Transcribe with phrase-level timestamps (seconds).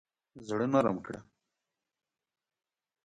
[0.47, 1.19] زړه نرم کړه.